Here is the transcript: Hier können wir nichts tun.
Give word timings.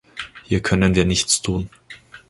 Hier 0.45 0.61
können 0.63 0.95
wir 0.95 1.05
nichts 1.05 1.43
tun. 1.43 1.69